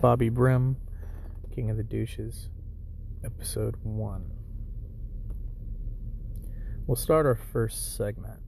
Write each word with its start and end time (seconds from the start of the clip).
Bobby 0.00 0.28
Brim, 0.28 0.76
King 1.54 1.70
of 1.70 1.78
the 1.78 1.82
Douches, 1.82 2.50
Episode 3.24 3.76
1. 3.82 4.30
We'll 6.86 6.96
start 6.96 7.24
our 7.24 7.34
first 7.34 7.96
segment, 7.96 8.40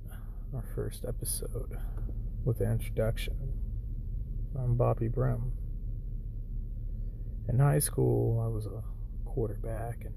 our 0.55 0.63
first 0.75 1.07
episode, 1.09 1.79
with 2.45 2.61
an 2.61 2.71
introduction. 2.71 3.35
I'm 4.59 4.77
Bobby 4.77 5.09
Brim. 5.09 5.53
In 7.49 7.59
high 7.61 7.79
school, 7.79 8.43
I 8.45 8.49
was 8.49 8.67
a 8.67 8.83
quarterback, 9.25 10.05
and 10.05 10.15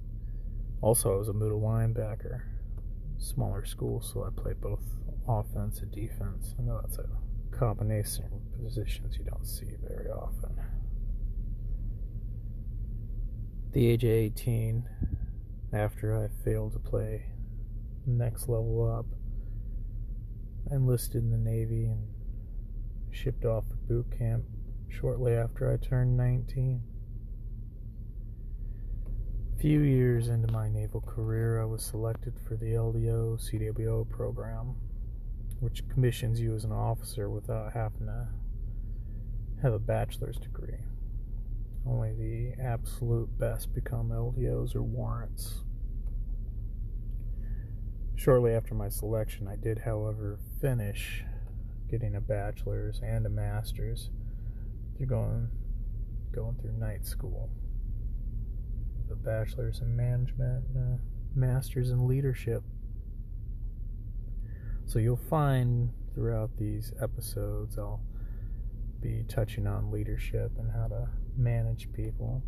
also 0.82 1.14
I 1.14 1.18
was 1.18 1.30
a 1.30 1.34
middle 1.34 1.62
linebacker. 1.62 2.42
Smaller 3.20 3.64
school, 3.64 4.02
so 4.02 4.26
I 4.26 4.30
played 4.38 4.60
both 4.60 4.84
offense 5.30 5.80
and 5.80 5.92
defense. 5.94 6.56
I 6.60 6.64
know 6.64 6.82
that's 6.82 6.98
a 6.98 7.08
combination 7.58 8.26
of 8.26 8.66
positions 8.66 9.18
you 9.18 9.24
don't 9.24 9.48
see 9.48 9.78
very 9.82 10.10
often. 10.10 10.60
The 13.74 13.88
age 13.88 14.04
of 14.04 14.10
18, 14.10 14.84
after 15.72 16.18
I 16.18 16.28
failed 16.44 16.74
to 16.74 16.80
play 16.80 17.28
next 18.06 18.50
level 18.50 18.92
up, 18.92 19.06
enlisted 20.70 21.24
in 21.24 21.32
the 21.32 21.38
Navy 21.38 21.86
and 21.86 22.06
shipped 23.12 23.46
off 23.46 23.64
for 23.70 23.76
boot 23.88 24.08
camp 24.18 24.44
shortly 24.90 25.34
after 25.34 25.72
I 25.72 25.78
turned 25.78 26.18
19. 26.18 26.82
A 29.56 29.62
few 29.62 29.80
years 29.82 30.28
into 30.28 30.52
my 30.52 30.68
naval 30.68 31.02
career, 31.02 31.62
I 31.62 31.66
was 31.66 31.82
selected 31.84 32.34
for 32.46 32.58
the 32.58 32.74
LDO 32.74 33.40
CWO 33.40 34.10
program, 34.10 34.76
which 35.62 35.88
commissions 35.88 36.42
you 36.42 36.56
as 36.56 36.66
an 36.66 36.74
officer 36.74 37.30
without 37.30 37.72
having 37.72 38.08
to 38.08 38.28
have 39.62 39.74
a 39.74 39.80
bachelor's 39.80 40.38
degree. 40.38 40.80
Only 41.86 42.14
the 42.14 42.62
absolute 42.62 43.38
best 43.40 43.74
become 43.74 44.10
LDOs 44.10 44.76
or 44.76 44.84
warrants. 44.84 45.64
Shortly 48.16 48.54
after 48.54 48.76
my 48.76 48.90
selection, 48.90 49.48
I 49.48 49.56
did, 49.56 49.80
however, 49.80 50.40
finish 50.60 51.24
getting 51.90 52.16
a 52.16 52.22
bachelor's 52.22 53.02
and 53.04 53.26
a 53.26 53.30
master's 53.30 54.12
through 54.96 55.08
going 55.08 55.50
going 56.32 56.56
through 56.62 56.74
night 56.74 57.06
school. 57.06 57.50
A 59.12 59.16
bachelor's 59.16 59.82
in 59.82 59.96
management, 59.96 60.66
and 60.74 60.78
a 60.78 61.00
master's 61.40 61.90
in 61.90 62.08
leadership. 62.08 62.64
So 64.86 65.00
you'll 65.00 65.18
find 65.18 65.92
throughout 66.14 66.52
these 66.58 66.94
episodes, 67.02 67.78
I'll 67.78 68.02
be 69.02 69.26
touching 69.28 69.68
on 69.68 69.92
leadership 69.92 70.52
and 70.58 70.72
how 70.72 70.88
to 70.88 71.10
manage 71.38 71.92
people. 71.94 72.44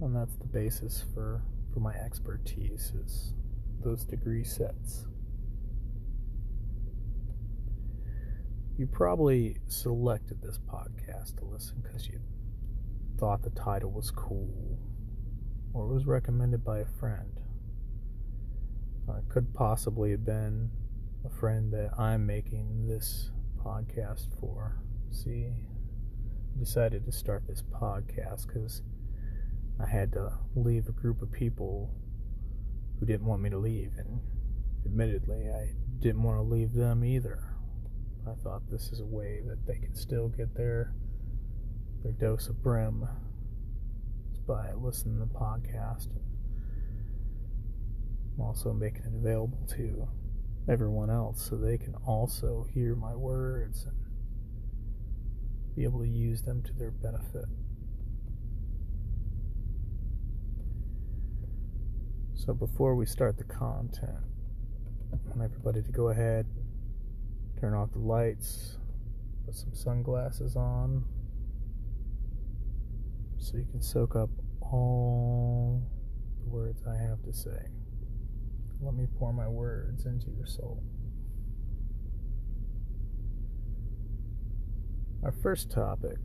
And 0.00 0.14
that's 0.14 0.36
the 0.36 0.46
basis 0.46 1.04
for, 1.14 1.42
for 1.72 1.80
my 1.80 1.94
expertise 1.94 2.92
is 3.04 3.34
those 3.82 4.04
degree 4.04 4.44
sets. 4.44 5.06
You 8.76 8.86
probably 8.86 9.58
selected 9.68 10.42
this 10.42 10.58
podcast 10.58 11.36
to 11.38 11.44
listen 11.44 11.76
because 11.82 12.08
you 12.08 12.20
thought 13.18 13.42
the 13.42 13.50
title 13.50 13.92
was 13.92 14.10
cool 14.10 14.78
or 15.72 15.90
it 15.90 15.94
was 15.94 16.06
recommended 16.06 16.64
by 16.64 16.78
a 16.78 16.86
friend. 16.98 17.40
Uh, 19.08 19.18
it 19.18 19.28
could 19.28 19.52
possibly 19.54 20.10
have 20.12 20.24
been 20.24 20.70
a 21.24 21.30
friend 21.30 21.72
that 21.72 21.90
I'm 21.98 22.26
making 22.26 22.86
this 22.86 23.30
podcast 23.62 24.28
for. 24.40 24.76
See, 25.10 25.52
decided 26.58 27.04
to 27.04 27.12
start 27.12 27.46
this 27.46 27.62
podcast 27.62 28.46
because 28.46 28.82
I 29.80 29.86
had 29.86 30.12
to 30.12 30.32
leave 30.54 30.88
a 30.88 30.92
group 30.92 31.20
of 31.22 31.32
people 31.32 31.90
who 32.98 33.06
didn't 33.06 33.26
want 33.26 33.42
me 33.42 33.50
to 33.50 33.58
leave, 33.58 33.92
and 33.98 34.20
admittedly, 34.86 35.48
I 35.50 35.74
didn't 36.00 36.22
want 36.22 36.38
to 36.38 36.42
leave 36.42 36.72
them 36.72 37.04
either. 37.04 37.54
I 38.26 38.34
thought 38.42 38.70
this 38.70 38.90
is 38.92 39.00
a 39.00 39.04
way 39.04 39.40
that 39.46 39.66
they 39.66 39.78
can 39.78 39.94
still 39.94 40.28
get 40.28 40.54
their 40.54 40.94
their 42.02 42.12
dose 42.12 42.48
of 42.48 42.62
brim 42.62 43.08
by 44.46 44.72
listening 44.74 45.18
to 45.18 45.24
the 45.24 45.38
podcast. 45.38 46.08
I'm 48.34 48.44
also 48.44 48.72
making 48.72 49.02
it 49.02 49.14
available 49.14 49.66
to 49.76 50.08
everyone 50.68 51.10
else 51.10 51.48
so 51.48 51.56
they 51.56 51.78
can 51.78 51.94
also 52.06 52.66
hear 52.72 52.94
my 52.94 53.14
words 53.14 53.84
and 53.84 54.03
be 55.76 55.84
able 55.84 56.00
to 56.00 56.08
use 56.08 56.42
them 56.42 56.62
to 56.62 56.72
their 56.74 56.90
benefit. 56.90 57.46
So 62.34 62.52
before 62.52 62.94
we 62.94 63.06
start 63.06 63.38
the 63.38 63.44
content, 63.44 64.18
I 65.12 65.16
want 65.28 65.42
everybody 65.42 65.82
to 65.82 65.90
go 65.90 66.08
ahead, 66.08 66.46
turn 67.60 67.74
off 67.74 67.92
the 67.92 68.00
lights, 68.00 68.76
put 69.46 69.54
some 69.54 69.74
sunglasses 69.74 70.54
on, 70.54 71.04
so 73.38 73.56
you 73.56 73.64
can 73.70 73.80
soak 73.80 74.14
up 74.16 74.30
all 74.60 75.82
the 76.42 76.50
words 76.50 76.82
I 76.86 76.96
have 76.96 77.22
to 77.24 77.32
say. 77.32 77.68
Let 78.82 78.94
me 78.94 79.06
pour 79.18 79.32
my 79.32 79.48
words 79.48 80.04
into 80.04 80.30
your 80.30 80.46
soul. 80.46 80.82
Our 85.24 85.32
first 85.32 85.70
topic 85.70 86.18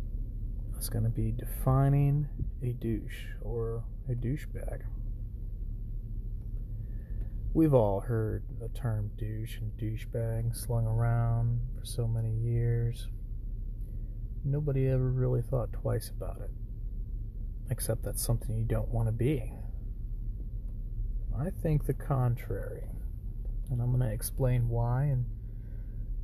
is 0.77 0.89
going 0.89 1.05
to 1.05 1.09
be 1.09 1.31
defining 1.31 2.27
a 2.61 2.73
douche 2.73 3.27
or 3.41 3.85
a 4.09 4.13
douchebag. 4.13 4.81
We've 7.53 7.73
all 7.73 8.01
heard 8.01 8.43
the 8.59 8.67
term 8.67 9.11
douche 9.17 9.59
and 9.59 9.71
douchebag 9.77 10.53
slung 10.53 10.85
around 10.85 11.61
for 11.79 11.85
so 11.85 12.09
many 12.09 12.33
years. 12.33 13.07
Nobody 14.43 14.89
ever 14.89 15.09
really 15.09 15.43
thought 15.43 15.71
twice 15.71 16.09
about 16.09 16.41
it, 16.41 16.51
except 17.71 18.03
that's 18.03 18.21
something 18.21 18.57
you 18.57 18.65
don't 18.65 18.89
want 18.89 19.07
to 19.07 19.13
be. 19.13 19.53
I 21.39 21.51
think 21.51 21.85
the 21.85 21.93
contrary, 21.93 22.83
and 23.71 23.81
I'm 23.81 23.95
going 23.97 24.01
to 24.01 24.13
explain 24.13 24.67
why, 24.67 25.03
and 25.03 25.23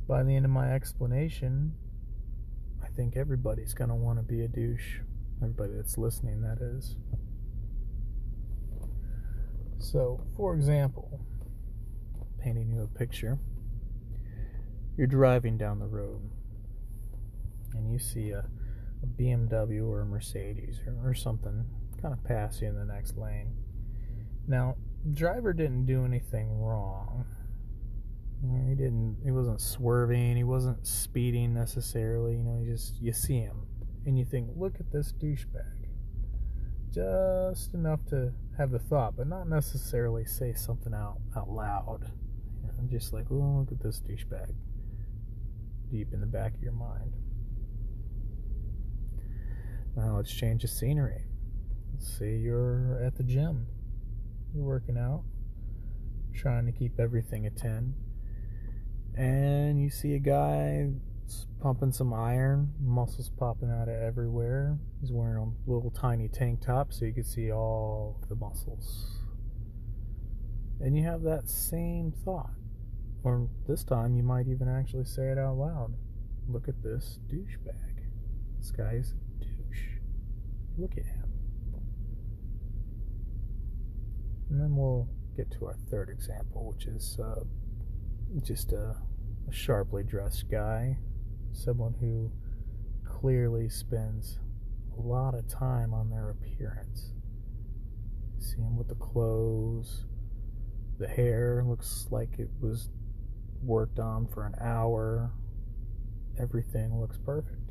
by 0.06 0.22
the 0.22 0.36
end 0.36 0.44
of 0.44 0.50
my 0.50 0.74
explanation, 0.74 1.72
think 2.96 3.16
everybody's 3.16 3.74
going 3.74 3.90
to 3.90 3.94
want 3.94 4.18
to 4.18 4.22
be 4.22 4.42
a 4.42 4.48
douche. 4.48 5.00
Everybody 5.42 5.74
that's 5.74 5.98
listening, 5.98 6.40
that 6.40 6.58
is. 6.62 6.96
So, 9.78 10.24
for 10.36 10.54
example, 10.54 11.20
painting 12.42 12.72
you 12.72 12.82
a 12.82 12.98
picture, 12.98 13.38
you're 14.96 15.06
driving 15.06 15.58
down 15.58 15.78
the 15.78 15.86
road 15.86 16.22
and 17.74 17.92
you 17.92 17.98
see 17.98 18.30
a, 18.30 18.46
a 19.02 19.06
BMW 19.06 19.86
or 19.86 20.00
a 20.00 20.06
Mercedes 20.06 20.80
or, 20.86 21.10
or 21.10 21.14
something 21.14 21.66
kind 22.00 22.14
of 22.14 22.24
pass 22.24 22.62
you 22.62 22.68
in 22.68 22.76
the 22.76 22.84
next 22.84 23.18
lane. 23.18 23.52
Now, 24.48 24.76
driver 25.12 25.52
didn't 25.52 25.84
do 25.84 26.04
anything 26.04 26.58
wrong 26.58 27.26
he 28.42 28.74
didn't. 28.74 29.18
He 29.24 29.30
wasn't 29.30 29.60
swerving. 29.60 30.36
He 30.36 30.44
wasn't 30.44 30.86
speeding 30.86 31.54
necessarily. 31.54 32.34
You 32.36 32.42
know, 32.42 32.60
you 32.62 32.72
just 32.72 33.00
you 33.00 33.12
see 33.12 33.40
him 33.40 33.66
and 34.04 34.18
you 34.18 34.24
think, 34.24 34.50
look 34.54 34.78
at 34.78 34.92
this 34.92 35.12
douchebag. 35.12 35.88
Just 36.90 37.74
enough 37.74 38.00
to 38.10 38.32
have 38.56 38.70
the 38.70 38.78
thought, 38.78 39.16
but 39.16 39.26
not 39.26 39.48
necessarily 39.48 40.24
say 40.24 40.52
something 40.52 40.94
out 40.94 41.18
out 41.36 41.50
loud. 41.50 42.12
You 42.62 42.68
know, 42.68 42.88
just 42.88 43.12
like, 43.12 43.26
oh, 43.30 43.58
look 43.60 43.72
at 43.72 43.82
this 43.82 44.00
douchebag. 44.00 44.54
Deep 45.90 46.12
in 46.12 46.20
the 46.20 46.26
back 46.26 46.54
of 46.54 46.62
your 46.62 46.72
mind. 46.72 47.12
Now 49.96 50.16
let's 50.16 50.32
change 50.32 50.62
the 50.62 50.68
scenery. 50.68 51.24
Let's 51.92 52.18
say 52.18 52.36
you're 52.36 53.00
at 53.02 53.16
the 53.16 53.22
gym. 53.22 53.66
You're 54.54 54.64
working 54.64 54.98
out, 54.98 55.24
trying 56.34 56.66
to 56.66 56.72
keep 56.72 57.00
everything 57.00 57.46
at 57.46 57.56
10 57.56 57.94
and 59.16 59.80
you 59.80 59.90
see 59.90 60.14
a 60.14 60.18
guy 60.18 60.88
pumping 61.60 61.92
some 61.92 62.12
iron, 62.12 62.72
muscles 62.80 63.30
popping 63.38 63.70
out 63.70 63.88
of 63.88 63.94
everywhere. 63.94 64.78
He's 65.00 65.10
wearing 65.10 65.54
a 65.66 65.70
little 65.70 65.90
tiny 65.90 66.28
tank 66.28 66.60
top 66.60 66.92
so 66.92 67.04
you 67.04 67.12
can 67.12 67.24
see 67.24 67.50
all 67.50 68.20
the 68.28 68.34
muscles. 68.34 69.20
And 70.80 70.96
you 70.96 71.04
have 71.04 71.22
that 71.22 71.48
same 71.48 72.12
thought. 72.24 72.50
Or 73.24 73.48
this 73.66 73.82
time 73.82 74.14
you 74.14 74.22
might 74.22 74.46
even 74.46 74.68
actually 74.68 75.04
say 75.04 75.28
it 75.28 75.38
out 75.38 75.56
loud. 75.56 75.94
Look 76.48 76.68
at 76.68 76.82
this 76.82 77.18
douchebag. 77.26 78.04
This 78.58 78.70
guy's 78.70 79.12
a 79.12 79.44
douche. 79.44 79.98
Look 80.78 80.92
at 80.92 81.04
him. 81.04 81.24
And 84.50 84.60
then 84.60 84.76
we'll 84.76 85.08
get 85.36 85.50
to 85.52 85.66
our 85.66 85.76
third 85.90 86.08
example, 86.08 86.72
which 86.72 86.86
is 86.86 87.18
uh, 87.18 87.42
just 88.42 88.72
a, 88.72 88.94
a 89.48 89.52
sharply 89.52 90.02
dressed 90.02 90.48
guy, 90.50 90.98
someone 91.52 91.94
who 92.00 92.30
clearly 93.04 93.68
spends 93.68 94.38
a 94.96 95.00
lot 95.00 95.34
of 95.34 95.48
time 95.48 95.94
on 95.94 96.10
their 96.10 96.30
appearance. 96.30 97.12
See 98.38 98.56
them 98.56 98.76
with 98.76 98.88
the 98.88 98.94
clothes, 98.94 100.04
the 100.98 101.08
hair 101.08 101.62
looks 101.66 102.06
like 102.10 102.38
it 102.38 102.48
was 102.60 102.88
worked 103.62 103.98
on 103.98 104.26
for 104.26 104.46
an 104.46 104.54
hour. 104.60 105.32
Everything 106.38 107.00
looks 107.00 107.18
perfect. 107.18 107.70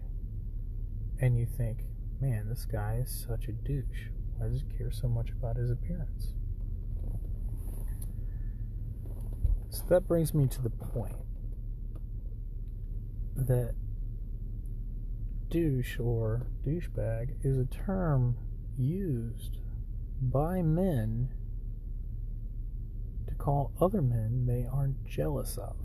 And 1.20 1.38
you 1.38 1.46
think, 1.46 1.86
man, 2.20 2.50
this 2.50 2.66
guy 2.66 3.00
is 3.02 3.26
such 3.28 3.48
a 3.48 3.52
douche. 3.52 4.10
Why 4.38 4.48
does 4.48 4.62
he 4.62 4.78
care 4.78 4.92
so 4.92 5.08
much 5.08 5.30
about 5.30 5.56
his 5.56 5.72
appearance? 5.72 6.34
So 9.70 9.84
that 9.90 10.08
brings 10.08 10.34
me 10.34 10.48
to 10.48 10.62
the 10.62 10.70
point 10.70 11.16
that 13.36 13.76
douche 15.50 16.00
or 16.00 16.48
douchebag 16.66 17.36
is 17.44 17.58
a 17.58 17.66
term 17.66 18.36
used 18.78 19.58
by 20.22 20.62
men 20.62 21.30
to 23.28 23.34
call 23.36 23.72
other 23.82 24.02
men 24.02 24.46
they 24.46 24.66
aren't 24.66 25.06
jealous 25.06 25.58
of. 25.58 25.76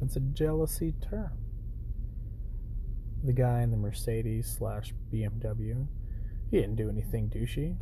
It's 0.00 0.16
a 0.16 0.20
jealousy 0.20 0.94
term. 1.00 1.32
The 3.22 3.32
guy 3.32 3.62
in 3.62 3.70
the 3.70 3.76
Mercedes 3.76 4.54
slash 4.58 4.92
BMW, 5.12 5.86
he 6.50 6.60
didn't 6.60 6.76
do 6.76 6.90
anything 6.90 7.30
douchey. 7.30 7.76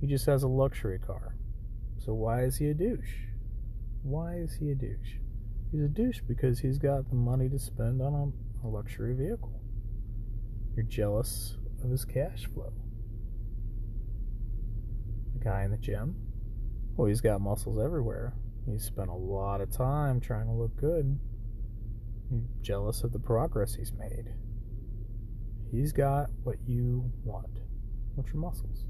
He 0.00 0.06
just 0.06 0.26
has 0.26 0.42
a 0.42 0.48
luxury 0.48 0.98
car. 0.98 1.36
So 1.98 2.14
why 2.14 2.42
is 2.42 2.56
he 2.56 2.68
a 2.68 2.74
douche? 2.74 3.26
Why 4.02 4.34
is 4.34 4.54
he 4.54 4.70
a 4.70 4.74
douche? 4.74 5.21
He's 5.72 5.82
a 5.82 5.88
douche 5.88 6.20
because 6.28 6.60
he's 6.60 6.78
got 6.78 7.08
the 7.08 7.14
money 7.14 7.48
to 7.48 7.58
spend 7.58 8.02
on 8.02 8.14
a, 8.14 8.66
a 8.66 8.68
luxury 8.68 9.14
vehicle. 9.14 9.58
You're 10.76 10.84
jealous 10.84 11.56
of 11.82 11.90
his 11.90 12.04
cash 12.04 12.44
flow. 12.44 12.74
The 15.32 15.42
guy 15.42 15.64
in 15.64 15.70
the 15.70 15.78
gym, 15.78 16.14
well, 16.94 17.08
he's 17.08 17.22
got 17.22 17.40
muscles 17.40 17.82
everywhere. 17.82 18.34
He's 18.70 18.84
spent 18.84 19.08
a 19.08 19.14
lot 19.14 19.62
of 19.62 19.70
time 19.70 20.20
trying 20.20 20.46
to 20.46 20.52
look 20.52 20.76
good. 20.76 21.18
You're 22.30 22.42
jealous 22.60 23.02
of 23.02 23.12
the 23.12 23.18
progress 23.18 23.74
he's 23.74 23.92
made. 23.92 24.34
He's 25.70 25.92
got 25.92 26.28
what 26.44 26.56
you 26.66 27.10
want. 27.24 27.60
What's 28.14 28.30
your 28.30 28.42
muscles? 28.42 28.84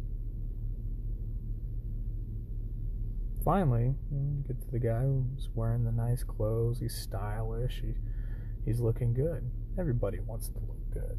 Finally, 3.45 3.95
you 4.11 4.45
get 4.47 4.61
to 4.61 4.71
the 4.71 4.79
guy 4.79 5.03
who's 5.03 5.49
wearing 5.55 5.85
the 5.85 5.93
nice 5.93 6.23
clothes. 6.23 6.81
He's 6.81 6.95
stylish. 6.95 7.81
He, 7.83 7.95
he's 8.65 8.81
looking 8.81 9.15
good. 9.15 9.51
Everybody 9.79 10.21
wants 10.21 10.49
to 10.49 10.59
look 10.61 10.91
good. 10.93 11.19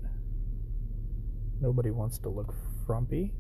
Nobody 1.62 1.92
wants 1.92 2.18
to 2.20 2.30
look 2.30 2.54
frumpy. 2.86 3.32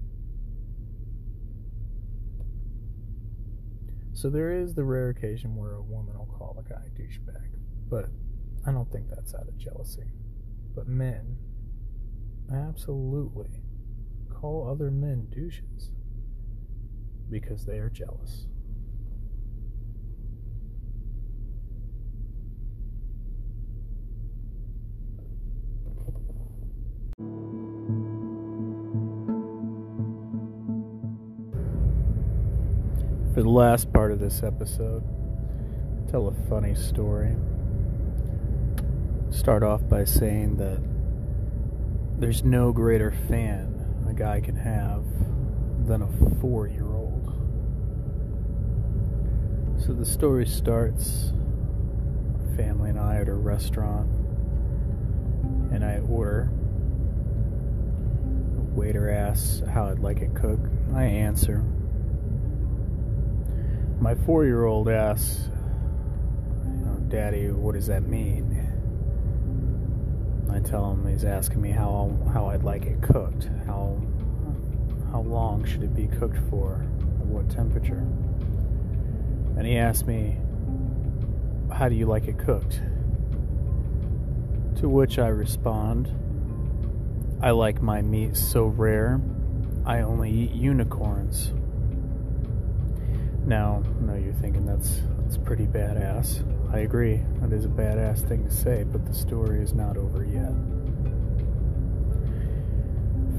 So 4.13 4.29
there 4.29 4.51
is 4.51 4.75
the 4.75 4.83
rare 4.83 5.09
occasion 5.09 5.55
where 5.55 5.73
a 5.73 5.81
woman 5.81 6.17
will 6.17 6.27
call 6.27 6.57
a 6.59 6.69
guy 6.69 6.85
douchebag, 6.97 7.49
but 7.89 8.05
I 8.65 8.71
don't 8.71 8.89
think 8.91 9.09
that's 9.09 9.33
out 9.33 9.47
of 9.47 9.57
jealousy. 9.57 10.11
But 10.75 10.87
men 10.87 11.37
absolutely 12.51 13.63
call 14.29 14.69
other 14.69 14.91
men 14.91 15.27
douches 15.29 15.91
because 17.29 17.65
they 17.65 17.77
are 17.77 17.89
jealous. 17.89 18.47
For 33.33 33.41
the 33.41 33.49
last 33.49 33.91
part 33.91 34.11
of 34.11 34.19
this 34.19 34.43
episode, 34.43 35.01
tell 36.11 36.27
a 36.27 36.33
funny 36.47 36.75
story. 36.75 37.35
Start 39.31 39.63
off 39.63 39.81
by 39.89 40.03
saying 40.03 40.57
that 40.57 40.79
there's 42.19 42.43
no 42.43 42.71
greater 42.71 43.09
fan 43.27 44.05
a 44.07 44.13
guy 44.13 44.39
can 44.39 44.55
have 44.55 45.03
than 45.87 46.03
a 46.03 46.39
four 46.41 46.67
year 46.67 46.85
old. 46.85 47.25
So 49.83 49.93
the 49.93 50.05
story 50.05 50.45
starts 50.45 51.33
my 52.37 52.55
family 52.55 52.91
and 52.91 52.99
I 52.99 53.15
at 53.15 53.29
a 53.29 53.33
restaurant, 53.33 54.11
and 55.71 55.83
I 55.83 56.01
order. 56.01 56.51
Waiter 58.75 59.09
asks 59.09 59.63
how 59.71 59.87
I'd 59.87 59.99
like 59.99 60.19
it 60.19 60.35
cooked. 60.35 60.67
I 60.93 61.05
answer 61.05 61.63
my 64.03 64.13
four 64.13 64.43
year 64.43 64.65
old 64.65 64.89
asks, 64.89 65.49
you 66.65 67.05
Daddy, 67.07 67.51
what 67.51 67.73
does 67.73 67.87
that 67.87 68.03
mean? 68.03 68.59
I 70.51 70.59
tell 70.59 70.91
him 70.91 71.07
he's 71.07 71.23
asking 71.23 71.61
me 71.61 71.71
how 71.71 72.11
how 72.33 72.47
I'd 72.47 72.63
like 72.63 72.83
it 72.83 73.01
cooked. 73.01 73.49
How 73.65 73.97
how 75.09 75.21
long 75.21 75.63
should 75.63 75.83
it 75.83 75.95
be 75.95 76.07
cooked 76.07 76.37
for? 76.49 76.85
what 77.23 77.49
temperature? 77.49 78.05
And 79.57 79.65
he 79.65 79.77
asked 79.77 80.05
me, 80.05 80.37
How 81.71 81.87
do 81.87 81.95
you 81.95 82.05
like 82.05 82.27
it 82.27 82.37
cooked? 82.37 82.81
To 84.81 84.89
which 84.89 85.17
I 85.17 85.29
respond, 85.29 86.11
I 87.41 87.51
like 87.51 87.81
my 87.81 88.01
meat 88.01 88.35
so 88.35 88.65
rare, 88.65 89.21
I 89.85 90.01
only 90.01 90.29
eat 90.29 90.51
unicorns. 90.51 91.53
Now, 93.45 93.83
now 93.99 94.15
you're 94.15 94.33
thinking 94.33 94.65
that's 94.65 95.01
that's 95.19 95.37
pretty 95.37 95.65
badass. 95.65 96.43
I 96.73 96.79
agree. 96.79 97.21
That 97.41 97.51
is 97.51 97.65
a 97.65 97.69
badass 97.69 98.27
thing 98.27 98.45
to 98.45 98.51
say, 98.51 98.83
but 98.83 99.05
the 99.05 99.13
story 99.13 99.61
is 99.61 99.73
not 99.73 99.97
over 99.97 100.23
yet. 100.23 100.53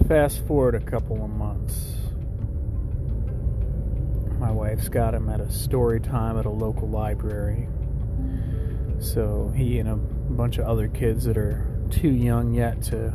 Fast 0.07 0.47
forward 0.47 0.75
a 0.75 0.81
couple 0.81 1.25
of 1.25 1.31
months. 1.31 1.95
My 4.39 4.51
wife's 4.51 4.91
got 4.91 5.15
him 5.15 5.31
at 5.31 5.41
a 5.41 5.51
story 5.51 6.01
time 6.01 6.39
at 6.39 6.45
a 6.45 6.51
local 6.51 6.89
library. 6.89 7.67
So 8.99 9.53
he 9.57 9.79
and 9.79 9.89
a 9.89 9.97
bunch 9.97 10.59
of 10.59 10.67
other 10.67 10.89
kids 10.89 11.25
that 11.25 11.39
are 11.39 11.67
too 11.91 12.11
young 12.11 12.53
yet 12.53 12.83
to 12.83 13.15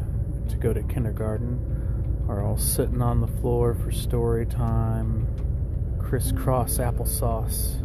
to 0.49 0.55
go 0.55 0.73
to 0.73 0.81
kindergarten 0.83 2.25
are 2.27 2.43
all 2.43 2.57
sitting 2.57 3.01
on 3.01 3.21
the 3.21 3.27
floor 3.27 3.75
for 3.75 3.91
story 3.91 4.45
time 4.47 5.27
crisscross 6.09 6.79
applesauce. 6.79 7.77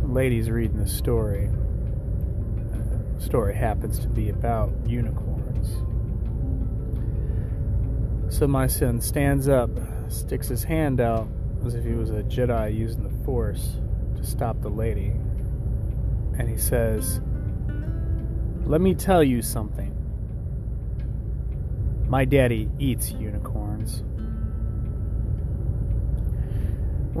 The 0.00 0.06
lady's 0.06 0.48
reading 0.48 0.78
the 0.78 0.88
story. 0.88 1.50
The 3.18 3.22
story 3.22 3.54
happens 3.54 3.98
to 3.98 4.08
be 4.08 4.30
about 4.30 4.72
unicorns. 4.86 5.76
So 8.34 8.48
my 8.48 8.66
son 8.66 8.98
stands 9.02 9.46
up, 9.46 9.68
sticks 10.08 10.48
his 10.48 10.64
hand 10.64 11.02
out 11.02 11.28
as 11.66 11.74
if 11.74 11.84
he 11.84 11.92
was 11.92 12.08
a 12.08 12.22
Jedi 12.22 12.74
using 12.74 13.02
the 13.02 13.24
Force 13.26 13.76
to 14.16 14.24
stop 14.24 14.62
the 14.62 14.70
lady. 14.70 15.12
And 16.38 16.48
he 16.48 16.56
says, 16.56 17.20
Let 18.64 18.80
me 18.80 18.94
tell 18.94 19.22
you 19.22 19.42
something. 19.42 19.90
My 22.08 22.24
daddy 22.24 22.70
eats 22.78 23.10
unicorns. 23.10 23.63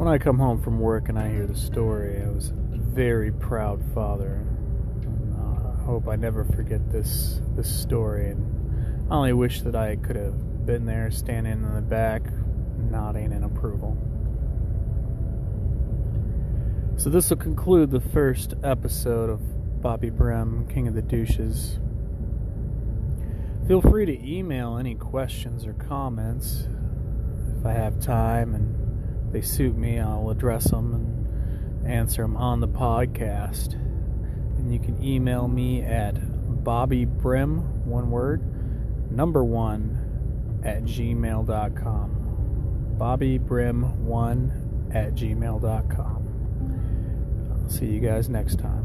When 0.04 0.12
I 0.12 0.18
come 0.18 0.38
home 0.38 0.60
from 0.60 0.80
work 0.80 1.08
and 1.08 1.18
I 1.18 1.30
hear 1.30 1.46
the 1.46 1.56
story, 1.56 2.20
I 2.22 2.28
was 2.28 2.50
a 2.50 2.76
very 2.76 3.32
proud 3.32 3.82
father. 3.94 4.44
Uh, 5.34 5.80
I 5.80 5.84
hope 5.86 6.08
I 6.08 6.16
never 6.16 6.44
forget 6.44 6.92
this 6.92 7.40
this 7.56 7.74
story, 7.74 8.28
and 8.28 9.10
I 9.10 9.14
only 9.14 9.32
wish 9.32 9.62
that 9.62 9.74
I 9.74 9.96
could 9.96 10.16
have 10.16 10.66
been 10.66 10.84
there, 10.84 11.10
standing 11.10 11.54
in 11.54 11.74
the 11.74 11.80
back, 11.80 12.22
nodding 12.76 13.32
in 13.32 13.44
approval. 13.44 13.96
So 16.98 17.08
this 17.08 17.30
will 17.30 17.38
conclude 17.38 17.90
the 17.90 18.02
first 18.02 18.52
episode 18.62 19.30
of 19.30 19.80
Bobby 19.80 20.10
Brim, 20.10 20.68
King 20.68 20.86
of 20.86 20.94
the 20.94 21.00
Douches. 21.00 21.78
Feel 23.66 23.80
free 23.80 24.04
to 24.04 24.22
email 24.22 24.76
any 24.76 24.96
questions 24.96 25.64
or 25.64 25.72
comments 25.72 26.68
if 27.58 27.64
I 27.64 27.72
have 27.72 27.98
time 28.00 28.54
and 28.54 28.73
they 29.34 29.42
suit 29.42 29.76
me, 29.76 29.98
I'll 29.98 30.30
address 30.30 30.70
them 30.70 30.94
and 30.94 31.92
answer 31.92 32.22
them 32.22 32.36
on 32.36 32.60
the 32.60 32.68
podcast. 32.68 33.74
And 33.74 34.72
you 34.72 34.78
can 34.78 35.02
email 35.02 35.48
me 35.48 35.82
at 35.82 36.14
bobbybrim, 36.14 37.84
one 37.84 38.12
word, 38.12 38.40
number 39.10 39.42
one, 39.42 40.60
at 40.64 40.84
gmail.com. 40.84 42.10
bobbybrim1 42.96 44.94
at 44.94 45.14
gmail.com. 45.16 46.20
I'll 47.64 47.68
see 47.68 47.86
you 47.86 47.98
guys 47.98 48.28
next 48.28 48.60
time. 48.60 48.83